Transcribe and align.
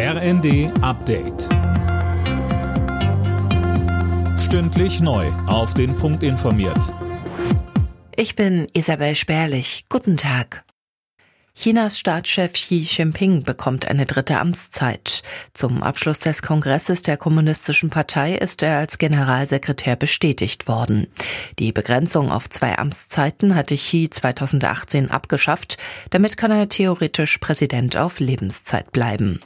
RND 0.00 0.70
Update. 0.80 1.48
Stündlich 4.38 5.00
neu. 5.00 5.26
Auf 5.48 5.74
den 5.74 5.96
Punkt 5.96 6.22
informiert. 6.22 6.94
Ich 8.14 8.36
bin 8.36 8.68
Isabel 8.74 9.16
Spärlich. 9.16 9.86
Guten 9.88 10.16
Tag. 10.16 10.62
Chinas 11.52 11.98
Staatschef 11.98 12.52
Xi 12.52 12.86
Jinping 12.88 13.42
bekommt 13.42 13.88
eine 13.88 14.06
dritte 14.06 14.38
Amtszeit. 14.38 15.24
Zum 15.52 15.82
Abschluss 15.82 16.20
des 16.20 16.42
Kongresses 16.42 17.02
der 17.02 17.16
Kommunistischen 17.16 17.90
Partei 17.90 18.36
ist 18.36 18.62
er 18.62 18.78
als 18.78 18.98
Generalsekretär 18.98 19.96
bestätigt 19.96 20.68
worden. 20.68 21.08
Die 21.58 21.72
Begrenzung 21.72 22.30
auf 22.30 22.48
zwei 22.48 22.78
Amtszeiten 22.78 23.56
hatte 23.56 23.74
Xi 23.74 24.08
2018 24.08 25.10
abgeschafft. 25.10 25.76
Damit 26.10 26.36
kann 26.36 26.52
er 26.52 26.68
theoretisch 26.68 27.38
Präsident 27.38 27.96
auf 27.96 28.20
Lebenszeit 28.20 28.92
bleiben. 28.92 29.40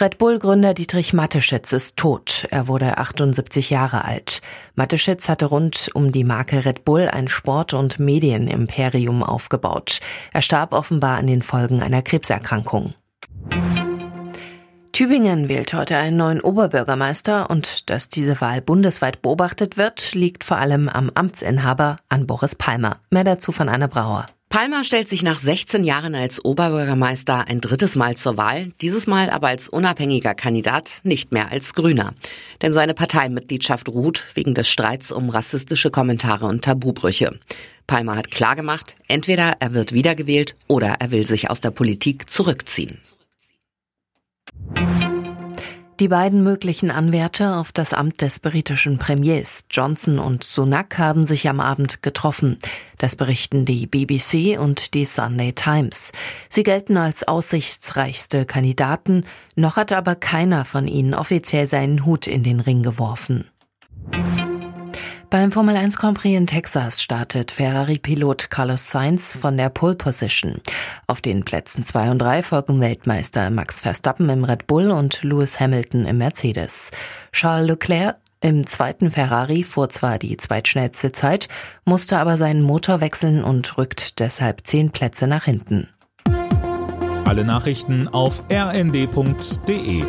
Red 0.00 0.18
Bull-Gründer 0.18 0.74
Dietrich 0.74 1.12
Mateschitz 1.12 1.72
ist 1.72 1.96
tot. 1.96 2.46
Er 2.50 2.68
wurde 2.68 2.98
78 2.98 3.68
Jahre 3.68 4.04
alt. 4.04 4.42
Mateschitz 4.76 5.28
hatte 5.28 5.46
rund 5.46 5.90
um 5.92 6.12
die 6.12 6.22
Marke 6.22 6.64
Red 6.64 6.84
Bull 6.84 7.08
ein 7.08 7.26
Sport- 7.26 7.74
und 7.74 7.98
Medienimperium 7.98 9.24
aufgebaut. 9.24 9.98
Er 10.32 10.42
starb 10.42 10.72
offenbar 10.72 11.18
an 11.18 11.26
den 11.26 11.42
Folgen 11.42 11.82
einer 11.82 12.02
Krebserkrankung. 12.02 12.94
Tübingen 14.92 15.48
wählt 15.48 15.72
heute 15.74 15.96
einen 15.96 16.16
neuen 16.16 16.40
Oberbürgermeister 16.40 17.50
und 17.50 17.90
dass 17.90 18.08
diese 18.08 18.40
Wahl 18.40 18.60
bundesweit 18.60 19.20
beobachtet 19.20 19.78
wird, 19.78 20.14
liegt 20.14 20.44
vor 20.44 20.58
allem 20.58 20.88
am 20.88 21.10
Amtsinhaber 21.12 21.98
an 22.08 22.28
Boris 22.28 22.54
Palmer. 22.54 22.98
Mehr 23.10 23.24
dazu 23.24 23.50
von 23.50 23.68
Anna 23.68 23.88
Brauer. 23.88 24.26
Palmer 24.50 24.82
stellt 24.82 25.08
sich 25.08 25.22
nach 25.22 25.38
16 25.38 25.84
Jahren 25.84 26.14
als 26.14 26.42
Oberbürgermeister 26.42 27.48
ein 27.48 27.60
drittes 27.60 27.96
Mal 27.96 28.16
zur 28.16 28.38
Wahl, 28.38 28.72
dieses 28.80 29.06
Mal 29.06 29.28
aber 29.28 29.48
als 29.48 29.68
unabhängiger 29.68 30.34
Kandidat, 30.34 31.00
nicht 31.02 31.32
mehr 31.32 31.52
als 31.52 31.74
Grüner. 31.74 32.14
Denn 32.62 32.72
seine 32.72 32.94
Parteimitgliedschaft 32.94 33.90
ruht 33.90 34.24
wegen 34.34 34.54
des 34.54 34.70
Streits 34.70 35.12
um 35.12 35.28
rassistische 35.28 35.90
Kommentare 35.90 36.46
und 36.46 36.64
Tabubrüche. 36.64 37.38
Palmer 37.86 38.16
hat 38.16 38.30
klargemacht, 38.30 38.96
entweder 39.06 39.56
er 39.60 39.74
wird 39.74 39.92
wiedergewählt 39.92 40.56
oder 40.66 40.94
er 40.98 41.10
will 41.10 41.26
sich 41.26 41.50
aus 41.50 41.60
der 41.60 41.70
Politik 41.70 42.30
zurückziehen. 42.30 42.98
Die 46.00 46.06
beiden 46.06 46.44
möglichen 46.44 46.92
Anwärter 46.92 47.56
auf 47.56 47.72
das 47.72 47.92
Amt 47.92 48.22
des 48.22 48.38
britischen 48.38 48.98
Premiers 48.98 49.64
Johnson 49.68 50.20
und 50.20 50.44
Sunak 50.44 50.96
haben 50.96 51.26
sich 51.26 51.48
am 51.48 51.58
Abend 51.58 52.04
getroffen. 52.04 52.60
Das 52.98 53.16
berichten 53.16 53.64
die 53.64 53.88
BBC 53.88 54.60
und 54.60 54.94
die 54.94 55.04
Sunday 55.04 55.52
Times. 55.54 56.12
Sie 56.50 56.62
gelten 56.62 56.96
als 56.96 57.26
aussichtsreichste 57.26 58.46
Kandidaten, 58.46 59.24
noch 59.56 59.74
hat 59.74 59.90
aber 59.90 60.14
keiner 60.14 60.64
von 60.64 60.86
ihnen 60.86 61.14
offiziell 61.14 61.66
seinen 61.66 62.06
Hut 62.06 62.28
in 62.28 62.44
den 62.44 62.60
Ring 62.60 62.84
geworfen. 62.84 63.48
Beim 65.30 65.52
Formel 65.52 65.76
1 65.76 65.98
Grand 65.98 66.16
Prix 66.16 66.38
in 66.38 66.46
Texas 66.46 67.02
startet 67.02 67.50
Ferrari-Pilot 67.50 68.48
Carlos 68.48 68.88
Sainz 68.88 69.36
von 69.38 69.58
der 69.58 69.68
Pole 69.68 69.94
Position. 69.94 70.62
Auf 71.06 71.20
den 71.20 71.44
Plätzen 71.44 71.84
2 71.84 72.12
und 72.12 72.18
3 72.18 72.42
folgen 72.42 72.80
Weltmeister 72.80 73.50
Max 73.50 73.82
Verstappen 73.82 74.30
im 74.30 74.44
Red 74.44 74.66
Bull 74.66 74.90
und 74.90 75.22
Lewis 75.22 75.60
Hamilton 75.60 76.06
im 76.06 76.16
Mercedes. 76.16 76.92
Charles 77.30 77.68
Leclerc 77.68 78.16
im 78.40 78.66
zweiten 78.66 79.10
Ferrari 79.10 79.64
fuhr 79.64 79.90
zwar 79.90 80.18
die 80.18 80.38
zweitschnellste 80.38 81.12
Zeit, 81.12 81.48
musste 81.84 82.18
aber 82.18 82.38
seinen 82.38 82.62
Motor 82.62 83.02
wechseln 83.02 83.44
und 83.44 83.76
rückt 83.76 84.20
deshalb 84.20 84.66
zehn 84.66 84.92
Plätze 84.92 85.26
nach 85.26 85.44
hinten. 85.44 85.88
Alle 87.26 87.44
Nachrichten 87.44 88.08
auf 88.08 88.42
rnd.de 88.50 90.04